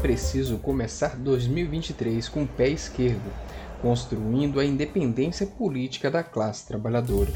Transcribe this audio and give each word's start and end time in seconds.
preciso 0.00 0.56
começar 0.56 1.14
2023 1.14 2.26
com 2.30 2.44
o 2.44 2.48
pé 2.48 2.68
esquerdo, 2.68 3.30
construindo 3.82 4.58
a 4.58 4.64
independência 4.64 5.46
política 5.46 6.10
da 6.10 6.22
classe 6.22 6.66
trabalhadora. 6.66 7.30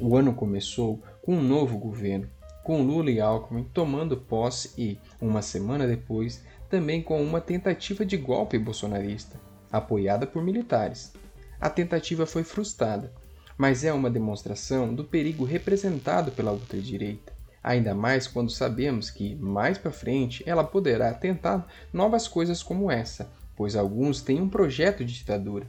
O 0.00 0.16
ano 0.16 0.32
começou 0.32 1.02
com 1.20 1.36
um 1.36 1.42
novo 1.42 1.76
governo, 1.76 2.30
com 2.64 2.82
Lula 2.82 3.10
e 3.10 3.20
Alckmin 3.20 3.64
tomando 3.64 4.16
posse 4.16 4.72
e, 4.78 4.98
uma 5.20 5.42
semana 5.42 5.86
depois, 5.86 6.42
também 6.70 7.02
com 7.02 7.22
uma 7.22 7.40
tentativa 7.40 8.06
de 8.06 8.16
golpe 8.16 8.58
bolsonarista, 8.58 9.38
apoiada 9.70 10.26
por 10.26 10.42
militares. 10.42 11.12
A 11.60 11.68
tentativa 11.68 12.24
foi 12.24 12.42
frustrada, 12.42 13.12
mas 13.58 13.84
é 13.84 13.92
uma 13.92 14.08
demonstração 14.08 14.94
do 14.94 15.04
perigo 15.04 15.44
representado 15.44 16.32
pela 16.32 16.52
ultradireita 16.52 17.37
ainda 17.62 17.94
mais 17.94 18.26
quando 18.26 18.50
sabemos 18.50 19.10
que, 19.10 19.34
mais 19.36 19.78
para 19.78 19.90
frente, 19.90 20.42
ela 20.46 20.64
poderá 20.64 21.12
tentar 21.12 21.66
novas 21.92 22.28
coisas 22.28 22.62
como 22.62 22.90
essa, 22.90 23.30
pois 23.56 23.76
alguns 23.76 24.20
têm 24.20 24.40
um 24.40 24.48
projeto 24.48 25.04
de 25.04 25.14
ditadura. 25.14 25.66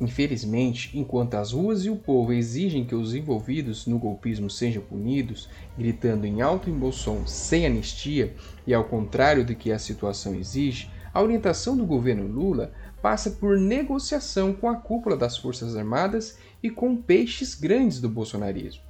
Infelizmente, 0.00 0.90
enquanto 0.98 1.34
as 1.34 1.52
ruas 1.52 1.84
e 1.84 1.90
o 1.90 1.96
povo 1.96 2.32
exigem 2.32 2.84
que 2.84 2.94
os 2.94 3.14
envolvidos 3.14 3.86
no 3.86 3.98
golpismo 3.98 4.50
sejam 4.50 4.82
punidos, 4.82 5.48
gritando 5.78 6.26
em 6.26 6.42
alto 6.42 6.68
embolsão 6.68 7.26
sem 7.26 7.64
anistia, 7.64 8.34
e 8.66 8.74
ao 8.74 8.84
contrário 8.84 9.44
do 9.44 9.54
que 9.54 9.70
a 9.70 9.78
situação 9.78 10.34
exige, 10.34 10.90
a 11.12 11.22
orientação 11.22 11.76
do 11.76 11.86
governo 11.86 12.26
Lula 12.26 12.72
passa 13.00 13.30
por 13.30 13.56
negociação 13.56 14.52
com 14.52 14.68
a 14.68 14.74
cúpula 14.74 15.16
das 15.16 15.36
Forças 15.36 15.76
Armadas 15.76 16.38
e 16.60 16.70
com 16.70 16.96
peixes 16.96 17.54
grandes 17.54 18.00
do 18.00 18.08
bolsonarismo 18.08 18.82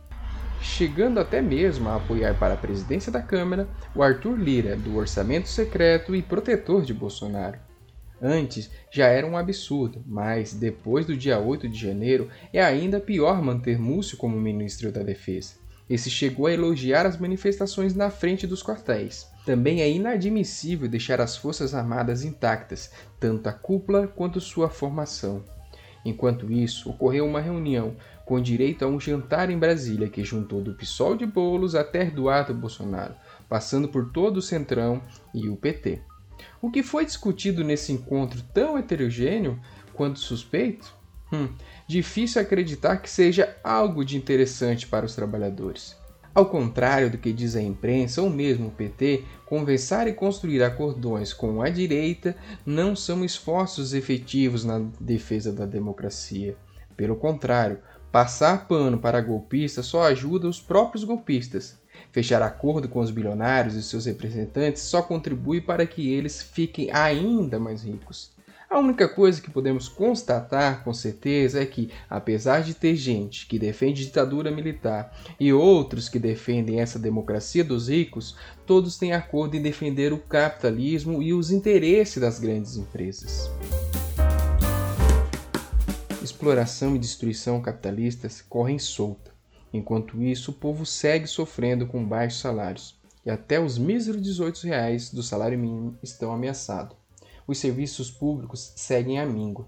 chegando 0.64 1.20
até 1.20 1.42
mesmo 1.42 1.88
a 1.88 1.96
apoiar 1.96 2.34
para 2.38 2.54
a 2.54 2.56
presidência 2.56 3.12
da 3.12 3.20
Câmara 3.20 3.68
o 3.94 4.02
Arthur 4.02 4.36
Lira, 4.36 4.74
do 4.74 4.96
orçamento 4.96 5.46
secreto 5.46 6.16
e 6.16 6.22
protetor 6.22 6.82
de 6.82 6.94
Bolsonaro. 6.94 7.58
Antes 8.20 8.70
já 8.90 9.06
era 9.08 9.26
um 9.26 9.36
absurdo, 9.36 10.02
mas 10.06 10.54
depois 10.54 11.04
do 11.04 11.14
dia 11.16 11.38
8 11.38 11.68
de 11.68 11.78
janeiro 11.78 12.30
é 12.50 12.62
ainda 12.64 12.98
pior 12.98 13.42
manter 13.42 13.78
Múcio 13.78 14.16
como 14.16 14.40
ministro 14.40 14.90
da 14.90 15.02
Defesa. 15.02 15.52
Esse 15.88 16.08
chegou 16.08 16.46
a 16.46 16.52
elogiar 16.52 17.04
as 17.04 17.18
manifestações 17.18 17.94
na 17.94 18.08
frente 18.08 18.46
dos 18.46 18.62
quartéis. 18.62 19.26
Também 19.44 19.82
é 19.82 19.90
inadmissível 19.90 20.88
deixar 20.88 21.20
as 21.20 21.36
Forças 21.36 21.74
Armadas 21.74 22.24
intactas, 22.24 22.90
tanto 23.20 23.48
a 23.50 23.52
cúpula 23.52 24.08
quanto 24.08 24.40
sua 24.40 24.70
formação. 24.70 25.44
Enquanto 26.04 26.52
isso, 26.52 26.90
ocorreu 26.90 27.26
uma 27.26 27.40
reunião 27.40 27.96
com 28.24 28.40
direito 28.40 28.84
a 28.84 28.88
um 28.88 28.98
jantar 28.98 29.50
em 29.50 29.58
Brasília 29.58 30.08
que 30.08 30.24
juntou 30.24 30.62
do 30.62 30.74
PSOL 30.74 31.16
de 31.16 31.26
Bolos 31.26 31.74
até 31.74 32.06
Eduardo 32.06 32.54
Bolsonaro, 32.54 33.14
passando 33.48 33.88
por 33.88 34.10
todo 34.12 34.38
o 34.38 34.42
Centrão 34.42 35.02
e 35.34 35.48
o 35.48 35.56
PT. 35.56 36.00
O 36.60 36.70
que 36.70 36.82
foi 36.82 37.04
discutido 37.04 37.62
nesse 37.62 37.92
encontro 37.92 38.42
tão 38.54 38.78
heterogêneo 38.78 39.60
quanto 39.92 40.18
suspeito? 40.18 40.94
Hum, 41.32 41.48
difícil 41.86 42.40
acreditar 42.40 42.98
que 42.98 43.10
seja 43.10 43.56
algo 43.62 44.04
de 44.04 44.16
interessante 44.16 44.86
para 44.86 45.06
os 45.06 45.14
trabalhadores. 45.14 45.96
Ao 46.34 46.46
contrário 46.46 47.10
do 47.10 47.18
que 47.18 47.32
diz 47.32 47.54
a 47.54 47.62
imprensa 47.62 48.20
ou 48.20 48.28
mesmo 48.28 48.66
o 48.66 48.70
PT, 48.72 49.22
conversar 49.46 50.08
e 50.08 50.12
construir 50.12 50.64
acordões 50.64 51.32
com 51.32 51.62
a 51.62 51.68
direita 51.68 52.36
não 52.66 52.96
são 52.96 53.24
esforços 53.24 53.94
efetivos 53.94 54.64
na 54.64 54.80
defesa 55.00 55.52
da 55.52 55.64
democracia. 55.64 56.56
Pelo 56.96 57.14
contrário, 57.14 57.78
Passar 58.14 58.68
pano 58.68 58.96
para 58.96 59.20
golpistas 59.20 59.86
só 59.86 60.04
ajuda 60.04 60.46
os 60.46 60.60
próprios 60.60 61.02
golpistas. 61.02 61.76
Fechar 62.12 62.42
acordo 62.42 62.88
com 62.88 63.00
os 63.00 63.10
bilionários 63.10 63.74
e 63.74 63.82
seus 63.82 64.06
representantes 64.06 64.82
só 64.82 65.02
contribui 65.02 65.60
para 65.60 65.84
que 65.84 66.12
eles 66.12 66.40
fiquem 66.40 66.92
ainda 66.92 67.58
mais 67.58 67.82
ricos. 67.82 68.30
A 68.70 68.78
única 68.78 69.08
coisa 69.08 69.42
que 69.42 69.50
podemos 69.50 69.88
constatar 69.88 70.84
com 70.84 70.94
certeza 70.94 71.60
é 71.60 71.66
que, 71.66 71.90
apesar 72.08 72.62
de 72.62 72.74
ter 72.74 72.94
gente 72.94 73.48
que 73.48 73.58
defende 73.58 74.04
ditadura 74.04 74.48
militar 74.48 75.12
e 75.40 75.52
outros 75.52 76.08
que 76.08 76.20
defendem 76.20 76.80
essa 76.80 77.00
democracia 77.00 77.64
dos 77.64 77.88
ricos, 77.88 78.36
todos 78.64 78.96
têm 78.96 79.12
acordo 79.12 79.56
em 79.56 79.62
defender 79.62 80.12
o 80.12 80.18
capitalismo 80.18 81.20
e 81.20 81.34
os 81.34 81.50
interesses 81.50 82.20
das 82.20 82.38
grandes 82.38 82.76
empresas 82.76 83.50
exploração 86.44 86.94
e 86.94 86.98
destruição 86.98 87.62
capitalistas 87.62 88.42
correm 88.42 88.78
solta. 88.78 89.32
Enquanto 89.72 90.22
isso, 90.22 90.50
o 90.50 90.54
povo 90.54 90.84
segue 90.84 91.26
sofrendo 91.26 91.86
com 91.86 92.04
baixos 92.04 92.40
salários 92.40 93.00
e 93.24 93.30
até 93.30 93.58
os 93.58 93.78
míseros 93.78 94.20
18 94.20 94.66
reais 94.66 95.10
do 95.10 95.22
salário 95.22 95.58
mínimo 95.58 95.96
estão 96.02 96.34
ameaçados. 96.34 96.94
Os 97.46 97.56
serviços 97.56 98.10
públicos 98.10 98.74
seguem 98.76 99.18
a 99.18 99.24
míngua, 99.24 99.66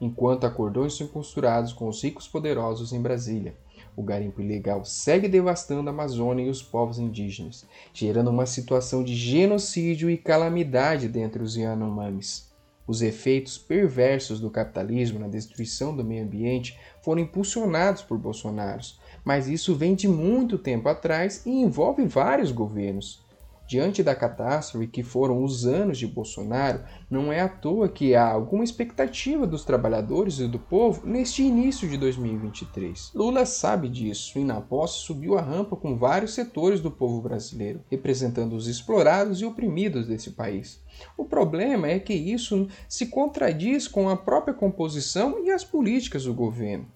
enquanto 0.00 0.46
acordões 0.46 0.96
são 0.96 1.06
costurados 1.06 1.72
com 1.72 1.86
os 1.86 2.02
ricos 2.02 2.26
poderosos 2.26 2.92
em 2.92 3.00
Brasília. 3.00 3.54
O 3.94 4.02
garimpo 4.02 4.40
ilegal 4.40 4.84
segue 4.84 5.28
devastando 5.28 5.88
a 5.88 5.92
Amazônia 5.92 6.44
e 6.44 6.50
os 6.50 6.60
povos 6.60 6.98
indígenas, 6.98 7.64
gerando 7.94 8.30
uma 8.30 8.46
situação 8.46 9.04
de 9.04 9.14
genocídio 9.14 10.10
e 10.10 10.18
calamidade 10.18 11.06
dentre 11.06 11.40
os 11.40 11.56
Yanomamis. 11.56 12.50
Os 12.86 13.02
efeitos 13.02 13.58
perversos 13.58 14.38
do 14.38 14.50
capitalismo 14.50 15.18
na 15.18 15.26
destruição 15.26 15.96
do 15.96 16.04
meio 16.04 16.24
ambiente 16.24 16.78
foram 17.02 17.20
impulsionados 17.20 18.02
por 18.02 18.16
Bolsonaro, 18.16 18.82
mas 19.24 19.48
isso 19.48 19.74
vem 19.74 19.94
de 19.94 20.06
muito 20.06 20.56
tempo 20.56 20.88
atrás 20.88 21.44
e 21.44 21.50
envolve 21.50 22.06
vários 22.06 22.52
governos. 22.52 23.25
Diante 23.66 24.00
da 24.00 24.14
catástrofe 24.14 24.86
que 24.86 25.02
foram 25.02 25.42
os 25.42 25.66
anos 25.66 25.98
de 25.98 26.06
Bolsonaro, 26.06 26.84
não 27.10 27.32
é 27.32 27.40
à 27.40 27.48
toa 27.48 27.88
que 27.88 28.14
há 28.14 28.30
alguma 28.30 28.62
expectativa 28.62 29.44
dos 29.44 29.64
trabalhadores 29.64 30.38
e 30.38 30.46
do 30.46 30.58
povo 30.58 31.04
neste 31.04 31.42
início 31.42 31.88
de 31.88 31.96
2023. 31.96 33.10
Lula 33.12 33.44
sabe 33.44 33.88
disso 33.88 34.38
e 34.38 34.44
na 34.44 34.60
posse 34.60 35.00
subiu 35.00 35.36
a 35.36 35.42
rampa 35.42 35.74
com 35.74 35.98
vários 35.98 36.32
setores 36.32 36.80
do 36.80 36.92
povo 36.92 37.20
brasileiro, 37.20 37.80
representando 37.90 38.54
os 38.54 38.68
explorados 38.68 39.40
e 39.40 39.44
oprimidos 39.44 40.06
desse 40.06 40.30
país. 40.30 40.80
O 41.16 41.24
problema 41.24 41.88
é 41.88 41.98
que 41.98 42.14
isso 42.14 42.68
se 42.88 43.06
contradiz 43.06 43.88
com 43.88 44.08
a 44.08 44.16
própria 44.16 44.54
composição 44.54 45.44
e 45.44 45.50
as 45.50 45.64
políticas 45.64 46.24
do 46.24 46.32
governo. 46.32 46.86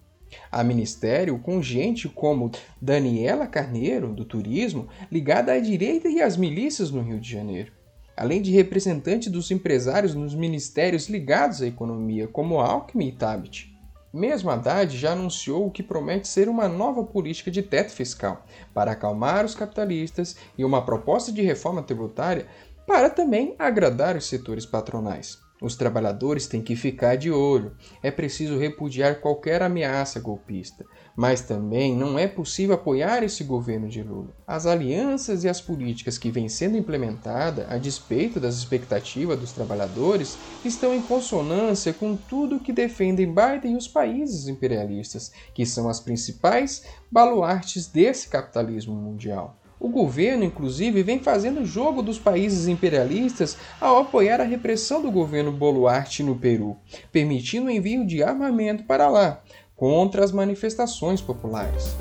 Há 0.51 0.63
ministério 0.63 1.39
com 1.39 1.63
gente 1.63 2.09
como 2.09 2.51
Daniela 2.81 3.47
Carneiro, 3.47 4.13
do 4.13 4.25
turismo, 4.25 4.89
ligada 5.11 5.53
à 5.53 5.61
direita 5.61 6.09
e 6.09 6.21
às 6.21 6.37
milícias 6.37 6.91
no 6.91 7.03
Rio 7.03 7.21
de 7.21 7.31
Janeiro. 7.31 7.73
Além 8.17 8.43
de 8.43 8.51
representante 8.51 9.31
dos 9.31 9.51
empresários 9.51 10.15
nos 10.15 10.35
ministérios 10.35 11.09
ligados 11.09 11.63
à 11.63 11.67
economia, 11.67 12.29
como 12.29 12.61
Alckmin 12.61 13.09
e 13.09 13.13
Tabit. 13.13 13.71
Mesmo 14.13 14.51
Haddad 14.51 14.97
já 14.97 15.13
anunciou 15.13 15.67
o 15.67 15.71
que 15.71 15.85
promete 15.85 16.27
ser 16.27 16.49
uma 16.49 16.69
nova 16.69 17.05
política 17.05 17.51
de 17.51 17.63
teto 17.63 17.93
fiscal 17.93 18.45
para 18.75 18.91
acalmar 18.91 19.45
os 19.45 19.55
capitalistas 19.55 20.37
e 20.59 20.65
uma 20.65 20.85
proposta 20.85 21.31
de 21.31 21.43
reforma 21.43 21.81
tributária 21.81 22.47
para 22.87 23.09
também 23.09 23.55
agradar 23.57 24.17
os 24.17 24.27
setores 24.27 24.67
patronais. 24.67 25.39
Os 25.61 25.77
trabalhadores 25.77 26.47
têm 26.47 26.63
que 26.63 26.75
ficar 26.75 27.17
de 27.17 27.31
olho. 27.31 27.77
É 28.03 28.11
preciso 28.11 28.59
repudiar 28.59 29.21
qualquer 29.21 29.63
ameaça 29.63 30.19
golpista, 30.19 30.87
mas 31.15 31.43
também 31.43 31.95
não 31.95 32.19
é 32.19 32.27
possível 32.27 32.75
apoiar 32.75 33.23
esse 33.23 33.45
governo 33.45 33.89
de 33.89 34.03
Lula. 34.03 34.35
As 34.47 34.65
alianças 34.65 35.45
e 35.45 35.49
as 35.49 35.61
políticas 35.61 36.17
que 36.17 36.31
vêm 36.31 36.49
sendo 36.49 36.79
implementadas 36.79 37.71
a 37.71 37.77
despeito 37.77 38.41
das 38.41 38.57
expectativas 38.57 39.39
dos 39.39 39.53
trabalhadores 39.53 40.39
estão 40.65 40.95
em 40.95 41.03
consonância 41.03 41.93
com 41.93 42.17
tudo 42.17 42.61
que 42.61 42.73
defendem 42.73 43.27
Biden 43.27 43.75
e 43.75 43.77
os 43.77 43.87
países 43.87 44.49
imperialistas, 44.49 45.31
que 45.55 45.67
são 45.67 45.89
as 45.89 46.01
principais 46.01 46.85
baluartes 47.11 47.87
desse 47.87 48.29
capitalismo 48.29 48.95
mundial. 48.95 49.60
O 49.81 49.89
governo, 49.89 50.45
inclusive, 50.45 51.03
vem 51.03 51.21
fazendo 51.21 51.65
jogo 51.65 52.03
dos 52.03 52.19
países 52.19 52.69
imperialistas 52.69 53.57
ao 53.81 53.97
apoiar 53.97 54.39
a 54.39 54.45
repressão 54.45 55.01
do 55.01 55.11
governo 55.11 55.51
Boluarte 55.51 56.23
no 56.23 56.37
Peru, 56.37 56.77
permitindo 57.11 57.69
o 57.69 57.71
envio 57.71 58.07
de 58.07 58.23
armamento 58.23 58.85
para 58.85 59.09
lá, 59.09 59.43
contra 59.75 60.23
as 60.23 60.33
manifestações 60.33 61.23
populares. 61.23 61.97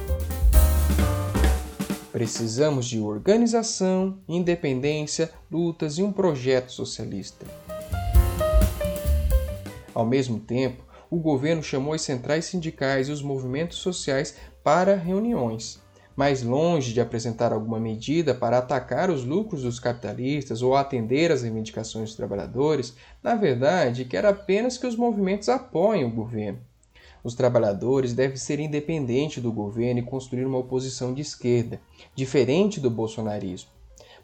Precisamos 2.12 2.86
de 2.86 3.00
organização, 3.00 4.20
independência, 4.28 5.32
lutas 5.50 5.98
e 5.98 6.04
um 6.04 6.12
projeto 6.12 6.74
socialista. 6.74 7.46
Ao 9.94 10.06
mesmo 10.06 10.38
tempo, 10.38 10.84
o 11.10 11.18
governo 11.18 11.64
chamou 11.64 11.94
as 11.94 12.02
centrais 12.02 12.44
sindicais 12.44 13.08
e 13.08 13.12
os 13.14 13.22
movimentos 13.22 13.78
sociais 13.78 14.36
para 14.62 14.96
reuniões 14.96 15.80
mais 16.20 16.44
longe 16.44 16.92
de 16.92 17.00
apresentar 17.00 17.54
alguma 17.54 17.80
medida 17.80 18.36
para 18.36 18.58
atacar 18.58 19.10
os 19.10 19.24
lucros 19.24 19.64
dos 19.64 19.80
capitalistas 19.80 20.62
ou 20.62 20.76
atender 20.76 21.32
às 21.32 21.44
reivindicações 21.44 22.10
dos 22.10 22.18
trabalhadores, 22.18 22.94
na 23.24 23.36
verdade 23.36 24.04
quer 24.04 24.26
apenas 24.26 24.78
que 24.78 24.86
os 24.86 24.98
movimentos 24.98 25.48
apoiem 25.48 26.04
o 26.04 26.12
governo. 26.12 26.60
Os 27.24 27.36
trabalhadores 27.36 28.14
devem 28.14 28.36
ser 28.36 28.60
independentes 28.60 29.42
do 29.42 29.50
governo 29.50 30.02
e 30.02 30.04
construir 30.04 30.44
uma 30.44 30.58
oposição 30.58 31.14
de 31.14 31.22
esquerda, 31.22 31.80
diferente 32.14 32.82
do 32.82 32.90
bolsonarismo. 32.90 33.70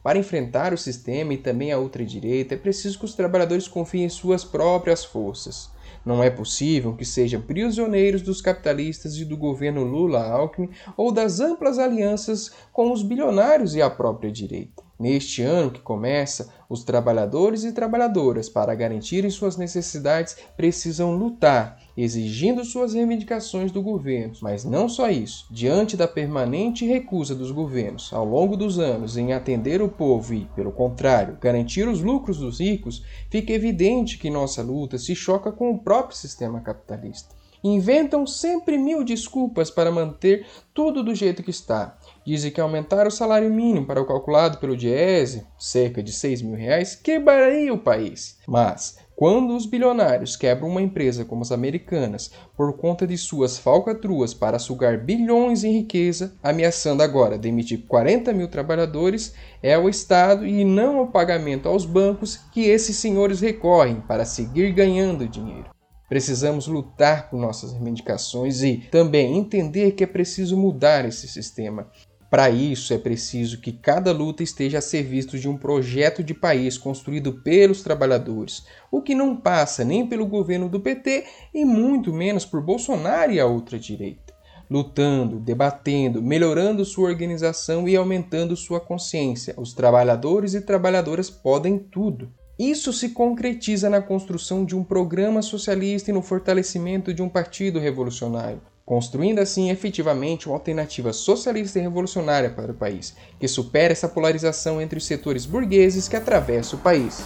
Para 0.04 0.20
enfrentar 0.20 0.74
o 0.74 0.78
sistema 0.78 1.34
e 1.34 1.38
também 1.38 1.72
a 1.72 1.80
ultradireita, 1.80 2.56
é 2.56 2.58
preciso 2.58 3.00
que 3.00 3.06
os 3.06 3.16
trabalhadores 3.16 3.70
confiem 3.70 4.04
em 4.04 4.10
suas 4.10 4.44
próprias 4.44 5.06
forças. 5.06 5.70
Não 6.06 6.24
é 6.24 6.30
possível 6.30 6.96
que 6.96 7.04
sejam 7.04 7.42
prisioneiros 7.42 8.22
dos 8.22 8.40
capitalistas 8.40 9.18
e 9.18 9.26
do 9.26 9.36
governo 9.36 9.84
Lula-Alckmin 9.84 10.70
ou 10.96 11.12
das 11.12 11.40
amplas 11.40 11.80
alianças 11.80 12.52
com 12.72 12.92
os 12.92 13.02
bilionários 13.02 13.74
e 13.74 13.82
a 13.82 13.90
própria 13.90 14.32
direita. 14.32 14.84
Neste 15.00 15.42
ano 15.42 15.72
que 15.72 15.82
começa, 15.82 16.54
os 16.70 16.84
trabalhadores 16.84 17.64
e 17.64 17.74
trabalhadoras, 17.74 18.48
para 18.48 18.74
garantirem 18.76 19.30
suas 19.30 19.58
necessidades, 19.58 20.38
precisam 20.56 21.16
lutar, 21.18 21.78
exigindo 21.98 22.64
suas 22.66 22.94
reivindicações 22.94 23.72
do 23.72 23.82
governo. 23.82 24.36
Mas 24.42 24.64
não 24.66 24.90
só 24.90 25.10
isso. 25.10 25.48
Diante 25.50 25.96
da 25.96 26.08
permanente 26.08 26.86
recusa 26.86 27.34
dos 27.34 27.52
governos 27.52 28.12
ao 28.12 28.26
longo 28.26 28.58
dos 28.58 28.80
anos 28.80 29.18
em 29.18 29.34
atender 29.34 29.82
o 29.82 29.90
povo 29.90 30.34
e, 30.34 30.46
pelo 30.56 30.72
contrário, 30.72 31.38
garantir 31.40 31.88
os 31.88 32.02
lucros 32.02 32.38
dos 32.38 32.60
ricos, 32.60 33.04
fica 33.30 33.54
evidente 33.54 34.18
que 34.18 34.30
nossa 34.30 34.62
luta 34.62 34.98
se 34.98 35.16
choca 35.16 35.52
com 35.52 35.72
o 35.72 35.80
próprio 35.80 36.18
sistema 36.18 36.60
capitalista. 36.62 37.36
Inventam 37.68 38.28
sempre 38.28 38.78
mil 38.78 39.04
desculpas 39.04 39.72
para 39.72 39.92
manter 39.92 40.46
tudo 40.72 41.02
do 41.02 41.16
jeito 41.16 41.42
que 41.42 41.50
está. 41.50 41.98
Dizem 42.24 42.52
que 42.52 42.62
aumentar 42.62 43.08
o 43.08 43.12
salário 43.12 43.52
mínimo 43.52 43.88
para 43.88 44.00
o 44.00 44.06
calculado 44.06 44.60
pelo 44.60 44.78
Diese, 44.78 45.48
cerca 45.58 46.04
de 46.04 46.12
6 46.12 46.44
mil 46.44 46.56
reais, 46.56 46.96
quebraria 46.96 47.74
o 47.74 47.80
país. 47.80 48.38
Mas, 48.48 49.00
quando 49.16 49.56
os 49.56 49.66
bilionários 49.66 50.36
quebram 50.36 50.68
uma 50.68 50.82
empresa 50.82 51.24
como 51.24 51.42
as 51.42 51.52
americanas 51.52 52.32
por 52.58 52.76
conta 52.76 53.08
de 53.08 53.18
suas 53.18 53.58
falcatruas 53.58 54.34
para 54.34 54.60
sugar 54.60 54.98
bilhões 54.98 55.64
em 55.64 55.72
riqueza, 55.72 56.36
ameaçando 56.44 57.02
agora 57.02 57.38
demitir 57.38 57.86
40 57.88 58.34
mil 58.34 58.50
trabalhadores, 58.50 59.34
é 59.64 59.78
o 59.78 59.88
Estado 59.88 60.46
e 60.46 60.66
não 60.66 61.02
o 61.02 61.08
pagamento 61.08 61.70
aos 61.70 61.86
bancos 61.86 62.42
que 62.52 62.66
esses 62.66 62.98
senhores 62.98 63.40
recorrem 63.40 64.02
para 64.02 64.26
seguir 64.26 64.74
ganhando 64.74 65.28
dinheiro. 65.28 65.70
Precisamos 66.10 66.68
lutar 66.68 67.30
por 67.30 67.40
nossas 67.40 67.72
reivindicações 67.72 68.62
e 68.62 68.78
também 68.92 69.38
entender 69.38 69.94
que 69.94 70.04
é 70.04 70.08
preciso 70.08 70.56
mudar 70.56 71.06
esse 71.06 71.28
sistema. 71.28 71.90
Para 72.36 72.50
isso, 72.50 72.94
é 72.94 72.98
preciso 72.98 73.62
que 73.62 73.72
cada 73.72 74.12
luta 74.12 74.44
esteja 74.44 74.80
a 74.80 74.82
serviço 74.82 75.40
de 75.40 75.48
um 75.48 75.56
projeto 75.56 76.22
de 76.22 76.34
país 76.34 76.78
construído 76.78 77.32
pelos 77.32 77.82
trabalhadores, 77.82 78.66
o 78.92 79.02
que 79.02 79.16
não 79.16 79.38
passa 79.38 79.86
nem 79.86 80.06
pelo 80.06 80.26
governo 80.26 80.68
do 80.68 80.82
PT 80.82 81.24
e 81.54 81.64
muito 81.64 82.12
menos 82.12 82.44
por 82.44 82.62
Bolsonaro 82.62 83.32
e 83.32 83.40
a 83.40 83.46
outra 83.46 83.80
direita. 83.80 84.34
Lutando, 84.70 85.40
debatendo, 85.40 86.22
melhorando 86.22 86.84
sua 86.84 87.08
organização 87.08 87.88
e 87.88 87.96
aumentando 87.96 88.54
sua 88.58 88.82
consciência, 88.82 89.56
os 89.58 89.72
trabalhadores 89.72 90.56
e 90.56 90.60
trabalhadoras 90.60 91.30
podem 91.30 91.80
tudo. 91.80 92.34
Isso 92.60 92.92
se 92.92 93.12
concretiza 93.12 93.90
na 93.90 94.02
construção 94.02 94.66
de 94.66 94.76
um 94.76 94.84
programa 94.84 95.42
socialista 95.42 96.12
e 96.12 96.14
no 96.14 96.22
fortalecimento 96.22 97.14
de 97.14 97.22
um 97.22 97.30
partido 97.30 97.80
revolucionário, 97.80 98.62
construindo 98.86 99.40
assim 99.40 99.72
efetivamente 99.72 100.48
uma 100.48 100.56
alternativa 100.56 101.12
socialista 101.12 101.80
e 101.80 101.82
revolucionária 101.82 102.52
para 102.52 102.72
o 102.72 102.76
país, 102.76 103.16
que 103.40 103.48
supera 103.48 103.92
essa 103.92 104.08
polarização 104.08 104.80
entre 104.80 105.00
os 105.00 105.06
setores 105.06 105.46
burgueses 105.46 106.08
que 106.08 106.16
atravessa 106.16 106.76
o 106.76 106.80
país. 106.80 107.26